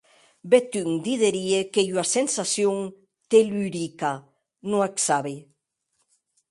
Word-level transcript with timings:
Bèth 0.49 0.73
un 0.83 0.91
diderie 1.05 1.59
qu'ei 1.73 1.89
ua 1.95 2.05
sensacion 2.17 2.77
tellurica, 3.29 4.13
non 4.69 4.83
ac 4.87 4.95
sabi. 5.07 5.35